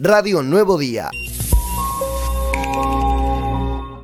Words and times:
Radio 0.00 0.42
Nuevo 0.44 0.78
Día. 0.78 1.08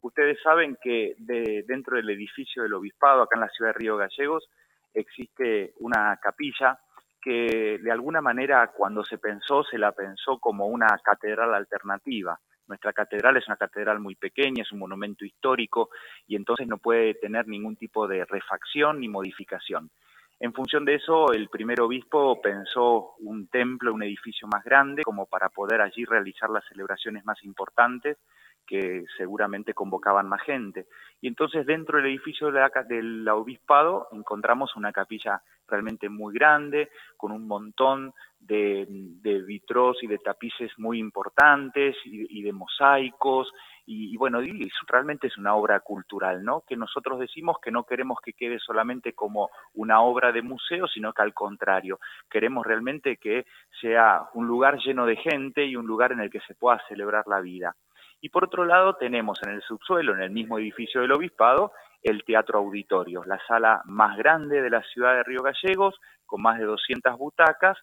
Ustedes 0.02 0.38
saben 0.42 0.76
que 0.82 1.14
dentro 1.18 1.96
del 1.96 2.10
edificio 2.10 2.64
del 2.64 2.74
obispado, 2.74 3.22
acá 3.22 3.36
en 3.36 3.42
la 3.42 3.48
ciudad 3.50 3.72
de 3.72 3.78
Río 3.78 3.96
Gallegos, 3.96 4.48
existe 4.92 5.72
una 5.78 6.18
capilla 6.20 6.80
que 7.22 7.78
de 7.80 7.92
alguna 7.92 8.20
manera 8.20 8.72
cuando 8.76 9.04
se 9.04 9.18
pensó, 9.18 9.62
se 9.62 9.78
la 9.78 9.92
pensó 9.92 10.38
como 10.38 10.66
una 10.66 10.98
catedral 11.02 11.54
alternativa. 11.54 12.40
Nuestra 12.66 12.92
catedral 12.92 13.36
es 13.36 13.46
una 13.46 13.56
catedral 13.56 14.00
muy 14.00 14.16
pequeña, 14.16 14.62
es 14.62 14.72
un 14.72 14.80
monumento 14.80 15.24
histórico 15.24 15.90
y 16.26 16.34
entonces 16.34 16.66
no 16.66 16.78
puede 16.78 17.14
tener 17.14 17.46
ningún 17.46 17.76
tipo 17.76 18.08
de 18.08 18.24
refacción 18.24 18.98
ni 18.98 19.08
modificación. 19.08 19.90
En 20.40 20.52
función 20.52 20.84
de 20.84 20.96
eso, 20.96 21.32
el 21.32 21.48
primer 21.48 21.80
obispo 21.80 22.40
pensó 22.42 23.14
un 23.20 23.46
templo, 23.48 23.94
un 23.94 24.02
edificio 24.02 24.48
más 24.48 24.64
grande, 24.64 25.02
como 25.02 25.26
para 25.26 25.48
poder 25.48 25.80
allí 25.80 26.04
realizar 26.04 26.50
las 26.50 26.64
celebraciones 26.66 27.24
más 27.24 27.42
importantes 27.44 28.18
que 28.66 29.04
seguramente 29.16 29.74
convocaban 29.74 30.28
más 30.28 30.42
gente. 30.42 30.86
Y 31.20 31.28
entonces 31.28 31.66
dentro 31.66 31.98
del 31.98 32.06
edificio 32.06 32.50
del 32.50 33.28
obispado 33.28 34.08
encontramos 34.12 34.74
una 34.76 34.92
capilla 34.92 35.42
realmente 35.68 36.08
muy 36.08 36.34
grande, 36.34 36.90
con 37.16 37.32
un 37.32 37.46
montón 37.46 38.12
de, 38.46 38.86
vitros 39.46 40.02
y 40.02 40.06
de 40.06 40.18
tapices 40.18 40.70
muy 40.78 40.98
importantes 40.98 41.96
y, 42.04 42.42
de 42.42 42.52
mosaicos. 42.52 43.52
Y, 43.86 44.16
bueno, 44.16 44.40
realmente 44.88 45.26
es 45.26 45.36
una 45.36 45.54
obra 45.54 45.80
cultural, 45.80 46.42
¿no? 46.42 46.62
Que 46.66 46.76
nosotros 46.76 47.18
decimos 47.18 47.58
que 47.62 47.70
no 47.70 47.84
queremos 47.84 48.18
que 48.24 48.32
quede 48.32 48.58
solamente 48.58 49.12
como 49.12 49.50
una 49.74 50.00
obra 50.00 50.32
de 50.32 50.42
museo, 50.42 50.86
sino 50.88 51.12
que 51.12 51.22
al 51.22 51.34
contrario, 51.34 51.98
queremos 52.30 52.66
realmente 52.66 53.18
que 53.18 53.44
sea 53.80 54.22
un 54.34 54.46
lugar 54.46 54.78
lleno 54.78 55.04
de 55.06 55.16
gente 55.16 55.66
y 55.66 55.76
un 55.76 55.86
lugar 55.86 56.12
en 56.12 56.20
el 56.20 56.30
que 56.30 56.40
se 56.40 56.54
pueda 56.54 56.80
celebrar 56.88 57.24
la 57.26 57.40
vida. 57.40 57.74
Y 58.20 58.30
por 58.30 58.44
otro 58.44 58.64
lado 58.64 58.94
tenemos 58.94 59.38
en 59.42 59.50
el 59.50 59.62
subsuelo, 59.62 60.14
en 60.14 60.22
el 60.22 60.30
mismo 60.30 60.58
edificio 60.58 61.02
del 61.02 61.12
Obispado, 61.12 61.72
el 62.02 62.24
Teatro 62.24 62.58
Auditorio, 62.58 63.22
la 63.24 63.38
sala 63.46 63.82
más 63.84 64.16
grande 64.16 64.62
de 64.62 64.70
la 64.70 64.82
ciudad 64.82 65.14
de 65.14 65.24
Río 65.24 65.42
Gallegos, 65.42 65.94
con 66.24 66.40
más 66.40 66.58
de 66.58 66.64
200 66.64 67.18
butacas, 67.18 67.76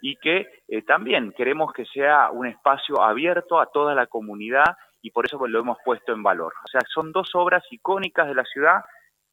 y 0.00 0.16
que 0.16 0.46
eh, 0.68 0.82
también 0.82 1.32
queremos 1.36 1.72
que 1.72 1.84
sea 1.86 2.30
un 2.30 2.46
espacio 2.46 3.00
abierto 3.02 3.60
a 3.60 3.66
toda 3.66 3.94
la 3.94 4.06
comunidad 4.06 4.76
y 5.02 5.10
por 5.10 5.26
eso 5.26 5.38
pues, 5.38 5.50
lo 5.50 5.60
hemos 5.60 5.78
puesto 5.84 6.12
en 6.12 6.22
valor. 6.22 6.52
O 6.64 6.68
sea, 6.68 6.80
son 6.92 7.12
dos 7.12 7.34
obras 7.34 7.64
icónicas 7.70 8.26
de 8.26 8.34
la 8.34 8.44
ciudad, 8.44 8.82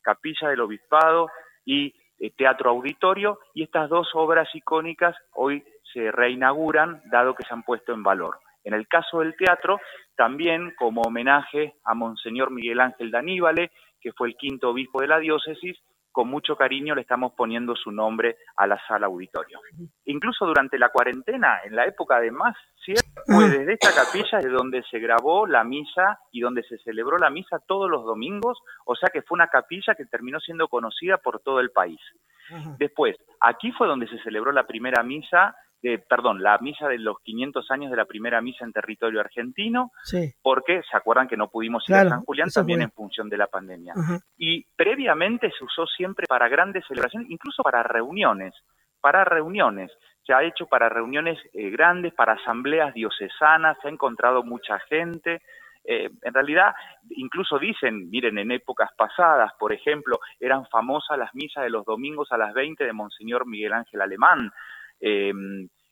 Capilla 0.02 0.50
del 0.50 0.62
Obispado 0.62 1.30
y 1.66 1.94
eh, 2.20 2.32
Teatro 2.36 2.70
Auditorio, 2.70 3.40
y 3.54 3.64
estas 3.64 3.90
dos 3.90 4.10
obras 4.14 4.48
icónicas 4.54 5.16
hoy 5.34 5.64
se 5.92 6.12
reinauguran 6.12 7.02
dado 7.06 7.36
que 7.36 7.44
se 7.44 7.54
han 7.54 7.64
puesto 7.64 7.94
en 7.94 8.04
valor. 8.04 8.40
En 8.64 8.74
el 8.74 8.88
caso 8.88 9.20
del 9.20 9.36
teatro, 9.36 9.80
también 10.16 10.74
como 10.78 11.02
homenaje 11.02 11.76
a 11.84 11.94
Monseñor 11.94 12.52
Miguel 12.52 12.80
Ángel 12.80 13.12
Daníbale, 13.12 13.72
que 14.02 14.12
fue 14.14 14.30
el 14.30 14.38
quinto 14.38 14.70
obispo 14.70 15.02
de 15.02 15.08
la 15.08 15.20
diócesis, 15.20 15.78
con 16.16 16.30
mucho 16.30 16.56
cariño 16.56 16.96
le 16.96 17.02
estamos 17.02 17.34
poniendo 17.34 17.76
su 17.76 17.92
nombre 17.92 18.38
a 18.56 18.66
la 18.66 18.80
sala 18.88 19.08
auditorio. 19.08 19.60
Incluso 20.06 20.46
durante 20.46 20.80
la 20.80 20.88
cuarentena, 20.88 21.60
en 21.66 21.76
la 21.76 21.84
época 21.84 22.22
de 22.22 22.32
más 22.32 22.56
cierre, 22.86 23.02
fue 23.26 23.50
desde 23.50 23.74
esta 23.74 23.94
capilla 23.94 24.40
de 24.40 24.48
donde 24.48 24.82
se 24.90 25.00
grabó 25.00 25.46
la 25.46 25.66
misa 25.66 26.22
y 26.32 26.40
donde 26.40 26.64
se 26.64 26.78
celebró 26.78 27.18
la 27.18 27.30
misa 27.30 27.60
todos 27.68 27.90
los 27.90 28.06
domingos, 28.06 28.58
o 28.86 28.96
sea 28.96 29.10
que 29.12 29.24
fue 29.24 29.36
una 29.36 29.50
capilla 29.50 29.94
que 29.94 30.06
terminó 30.06 30.40
siendo 30.40 30.70
conocida 30.70 31.18
por 31.18 31.42
todo 31.42 31.60
el 31.60 31.72
país. 31.72 32.00
Después, 32.78 33.18
aquí 33.42 33.74
fue 33.74 33.88
donde 33.88 34.08
se 34.08 34.20
celebró 34.20 34.54
la 34.54 34.66
primera 34.66 35.04
misa 35.04 35.54
perdón, 36.08 36.41
la 36.41 36.58
misa 36.59 36.88
de 36.88 36.97
los 36.97 37.19
500 37.22 37.69
años 37.72 37.91
de 37.91 37.97
la 37.97 38.05
primera 38.05 38.41
misa 38.41 38.66
en 38.66 38.72
territorio 38.72 39.19
argentino, 39.19 39.91
porque 40.41 40.81
se 40.89 40.97
acuerdan 40.97 41.28
que 41.28 41.38
no 41.38 41.50
pudimos 41.50 41.88
ir 41.89 41.95
a 41.95 42.09
San 42.09 42.22
Julián 42.22 42.50
también 42.50 42.81
en 42.81 42.91
función 42.91 43.30
de 43.30 43.38
la 43.38 43.47
pandemia. 43.47 43.94
Y 44.38 44.66
previamente 44.75 45.52
se 45.58 45.63
usó 45.63 45.86
siempre 45.86 46.25
para 46.28 46.47
grandes 46.47 46.85
celebraciones, 46.88 47.29
incluso 47.29 47.63
para 47.63 47.84
reuniones, 47.84 48.53
para 49.01 49.24
reuniones. 49.24 49.91
Se 50.25 50.34
ha 50.34 50.44
hecho 50.44 50.66
para 50.66 50.90
reuniones 50.90 51.38
eh, 51.53 51.69
grandes, 51.69 52.13
para 52.13 52.34
asambleas 52.34 52.94
diocesanas, 52.94 53.78
se 53.81 53.88
ha 53.88 53.91
encontrado 53.91 54.44
mucha 54.44 54.79
gente. 54.90 55.41
Eh, 55.84 56.09
en 56.24 56.34
realidad, 56.34 56.74
incluso 57.12 57.59
dicen, 57.59 58.09
miren, 58.09 58.40
en 58.40 58.50
épocas 58.50 58.90
pasadas, 58.97 59.51
por 59.59 59.72
ejemplo, 59.72 60.19
eran 60.40 60.66
famosas 60.66 61.19
las 61.19 61.35
misas 61.35 61.63
de 61.63 61.69
los 61.69 61.85
domingos 61.85 62.31
a 62.31 62.38
las 62.38 62.53
20 62.56 62.84
de 62.84 62.94
Monseñor 62.94 63.45
Miguel 63.45 63.74
Ángel 63.74 64.01
Alemán. 64.01 64.51
Eh, 65.08 65.32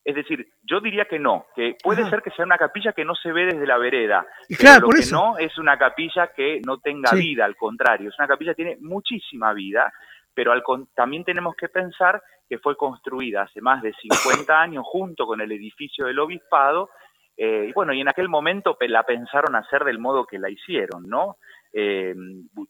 es 0.04 0.16
decir, 0.16 0.48
yo 0.64 0.82
diría 0.82 1.06
que 1.06 1.20
no, 1.20 1.46
que 1.56 1.78
puede 1.82 2.10
ser 2.10 2.22
que 2.24 2.32
sea 2.32 2.44
una 2.44 2.58
capilla 2.58 2.92
que 2.92 3.06
no 3.06 3.16
se 3.16 3.32
ve 3.32 3.46
desde 3.46 3.68
la 3.68 3.78
vereda, 3.78 4.26
pero 4.50 4.80
lo 4.80 4.90
que 4.90 5.06
no 5.12 5.38
es 5.38 5.58
una 5.58 5.78
capilla 5.78 6.32
que 6.36 6.60
no 6.66 6.80
tenga 6.80 7.12
vida, 7.12 7.46
al 7.46 7.56
contrario, 7.56 8.10
es 8.10 8.20
una 8.20 8.28
capilla 8.28 8.52
que 8.52 8.64
tiene 8.64 8.78
muchísima 8.82 9.54
vida, 9.54 9.94
pero 10.34 10.52
al, 10.52 10.64
también 10.94 11.24
tenemos 11.24 11.56
que 11.56 11.70
pensar 11.70 12.22
que 12.50 12.58
fue 12.58 12.76
construida 12.76 13.44
hace 13.44 13.62
más 13.62 13.82
de 13.82 13.94
50 13.94 14.60
años 14.60 14.84
junto 14.86 15.26
con 15.26 15.40
el 15.40 15.52
edificio 15.54 16.06
del 16.06 16.20
obispado, 16.20 16.90
eh, 17.38 17.68
y 17.70 17.74
bueno, 17.74 17.94
y 17.94 18.02
en 18.02 18.10
aquel 18.10 18.28
momento 18.28 18.76
la 18.82 19.04
pensaron 19.04 19.56
hacer 19.56 19.86
del 19.86 20.00
modo 20.00 20.26
que 20.26 20.38
la 20.38 20.50
hicieron, 20.50 21.04
¿no? 21.08 21.38
Eh, 21.76 22.14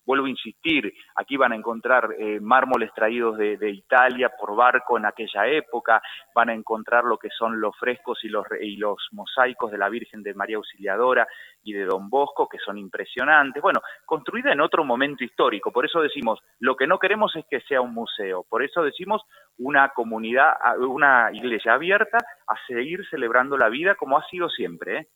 vuelvo 0.05 0.27
a 0.27 0.29
insistir, 0.29 0.93
aquí 1.15 1.35
van 1.35 1.51
a 1.51 1.57
encontrar 1.57 2.15
eh, 2.17 2.39
mármoles 2.39 2.89
traídos 2.95 3.37
de, 3.37 3.69
Italia 3.73 4.31
por 4.39 4.55
barco 4.55 4.97
en 4.97 5.05
aquella 5.05 5.45
época, 5.47 6.01
van 6.33 6.49
a 6.49 6.53
encontrar 6.53 7.03
lo 7.03 7.17
que 7.17 7.29
son 7.29 7.59
los 7.59 7.77
frescos 7.77 8.23
y 8.23 8.29
los, 8.29 8.45
y 8.61 8.77
los 8.77 8.97
mosaicos 9.11 9.71
de 9.71 9.77
la 9.77 9.89
Virgen 9.89 10.23
de 10.23 10.33
María 10.33 10.55
Auxiliadora 10.55 11.27
y 11.63 11.73
de 11.73 11.85
Don 11.85 12.09
Bosco, 12.09 12.47
que 12.47 12.59
son 12.59 12.77
impresionantes. 12.77 13.61
Bueno, 13.61 13.81
construida 14.05 14.53
en 14.53 14.61
otro 14.61 14.85
momento 14.85 15.23
histórico, 15.23 15.71
por 15.71 15.85
eso 15.85 16.01
decimos, 16.01 16.39
lo 16.59 16.77
que 16.77 16.87
no 16.87 16.97
queremos 16.97 17.35
es 17.35 17.45
que 17.49 17.59
sea 17.61 17.81
un 17.81 17.93
museo, 17.93 18.45
por 18.49 18.63
eso 18.63 18.83
decimos 18.83 19.21
una 19.57 19.89
comunidad, 19.89 20.53
una 20.79 21.29
iglesia 21.33 21.73
abierta 21.73 22.19
a 22.47 22.55
seguir 22.67 23.05
celebrando 23.09 23.57
la 23.57 23.69
vida 23.69 23.95
como 23.95 24.17
ha 24.17 24.25
sido 24.27 24.49
siempre. 24.49 24.97
¿eh? 24.97 25.07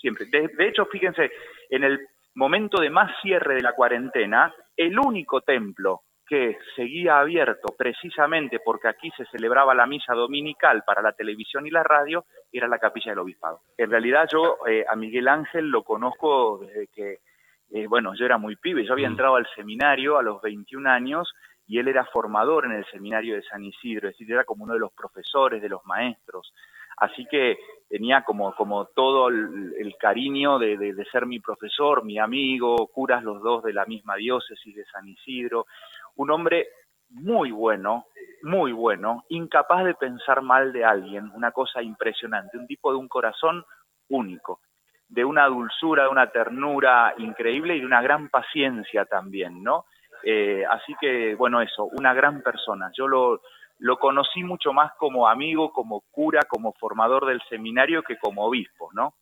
Siempre. 0.00 0.26
de 0.26 0.68
hecho, 0.68 0.86
fíjense, 0.86 1.30
en 1.70 1.84
el 1.84 2.00
momento 2.36 2.80
de 2.80 2.90
más 2.90 3.10
cierre 3.22 3.54
de 3.54 3.62
la 3.62 3.72
cuarentena, 3.72 4.54
el 4.76 4.98
único 4.98 5.40
templo 5.40 6.02
que 6.26 6.58
seguía 6.74 7.20
abierto 7.20 7.74
precisamente 7.76 8.58
porque 8.64 8.88
aquí 8.88 9.10
se 9.16 9.24
celebraba 9.26 9.74
la 9.74 9.86
misa 9.86 10.12
dominical 10.12 10.82
para 10.84 11.00
la 11.00 11.12
televisión 11.12 11.66
y 11.66 11.70
la 11.70 11.82
radio, 11.82 12.24
era 12.52 12.68
la 12.68 12.78
capilla 12.78 13.12
del 13.12 13.20
obispado. 13.20 13.60
En 13.78 13.90
realidad 13.90 14.28
yo 14.30 14.58
eh, 14.66 14.84
a 14.88 14.96
Miguel 14.96 15.28
Ángel 15.28 15.68
lo 15.68 15.82
conozco 15.84 16.58
desde 16.58 16.88
que, 16.88 17.18
eh, 17.70 17.86
bueno, 17.86 18.14
yo 18.14 18.24
era 18.24 18.38
muy 18.38 18.56
pibe, 18.56 18.84
yo 18.84 18.92
había 18.92 19.08
mm. 19.08 19.12
entrado 19.12 19.36
al 19.36 19.46
seminario 19.54 20.18
a 20.18 20.22
los 20.22 20.42
21 20.42 20.90
años 20.90 21.32
y 21.68 21.78
él 21.78 21.88
era 21.88 22.04
formador 22.04 22.66
en 22.66 22.72
el 22.72 22.84
seminario 22.86 23.34
de 23.36 23.42
San 23.42 23.64
Isidro, 23.64 24.08
es 24.08 24.14
decir, 24.14 24.32
era 24.32 24.44
como 24.44 24.64
uno 24.64 24.74
de 24.74 24.80
los 24.80 24.92
profesores, 24.92 25.62
de 25.62 25.68
los 25.68 25.84
maestros. 25.84 26.52
Así 26.96 27.26
que 27.26 27.58
tenía 27.88 28.22
como, 28.22 28.52
todo 28.94 29.28
el, 29.28 29.94
cariño 29.98 30.58
de, 30.58 30.76
de, 30.76 31.04
ser 31.06 31.26
mi 31.26 31.40
profesor, 31.40 32.04
mi 32.04 32.18
amigo, 32.18 32.88
curas 32.88 33.22
los 33.22 33.42
dos 33.42 33.62
de 33.62 33.72
la 33.72 33.84
misma 33.84 34.16
diócesis 34.16 34.74
de 34.74 34.84
San 34.86 35.06
Isidro, 35.06 35.66
un 36.16 36.30
hombre 36.30 36.68
muy 37.10 37.50
bueno, 37.50 38.06
muy 38.42 38.72
bueno, 38.72 39.24
incapaz 39.28 39.84
de 39.84 39.94
pensar 39.94 40.42
mal 40.42 40.72
de 40.72 40.84
alguien, 40.84 41.30
una 41.34 41.52
cosa 41.52 41.82
impresionante, 41.82 42.58
un 42.58 42.66
tipo 42.66 42.90
de 42.90 42.98
un 42.98 43.08
corazón 43.08 43.64
único, 44.08 44.60
de 45.08 45.24
una 45.24 45.46
dulzura, 45.46 46.04
de 46.04 46.08
una 46.08 46.30
ternura 46.30 47.14
increíble 47.18 47.76
y 47.76 47.80
de 47.80 47.86
una 47.86 48.02
gran 48.02 48.28
paciencia 48.28 49.04
también, 49.04 49.62
¿no? 49.62 49.84
Eh, 50.22 50.64
así 50.68 50.94
que, 51.00 51.34
bueno, 51.36 51.60
eso, 51.60 51.84
una 51.84 52.12
gran 52.12 52.42
persona. 52.42 52.90
Yo 52.96 53.06
lo, 53.06 53.40
lo 53.78 53.98
conocí 53.98 54.42
mucho 54.42 54.72
más 54.72 54.92
como 54.98 55.28
amigo, 55.28 55.72
como 55.72 56.02
cura, 56.10 56.42
como 56.48 56.72
formador 56.74 57.26
del 57.26 57.40
seminario 57.48 58.02
que 58.02 58.18
como 58.18 58.46
obispo, 58.46 58.90
¿no? 58.92 59.14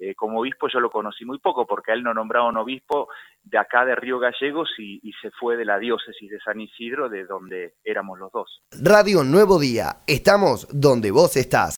Eh, 0.00 0.14
como 0.14 0.40
obispo 0.40 0.68
yo 0.72 0.78
lo 0.78 0.90
conocí 0.90 1.24
muy 1.24 1.40
poco 1.40 1.66
porque 1.66 1.92
él 1.92 2.04
no 2.04 2.14
nombraba 2.14 2.48
un 2.48 2.56
obispo 2.56 3.08
de 3.42 3.58
acá 3.58 3.84
de 3.84 3.96
Río 3.96 4.20
Gallegos 4.20 4.70
y, 4.78 5.00
y, 5.02 5.12
se 5.20 5.32
fue 5.32 5.56
de 5.56 5.64
la 5.64 5.78
diócesis 5.78 6.30
de 6.30 6.38
San 6.38 6.60
Isidro 6.60 7.08
de 7.08 7.24
donde 7.24 7.74
éramos 7.82 8.16
los 8.16 8.30
dos. 8.30 8.62
Radio 8.80 9.24
Nuevo 9.24 9.58
Día, 9.58 10.02
estamos 10.06 10.68
donde 10.70 11.10
vos 11.10 11.36
estás. 11.36 11.66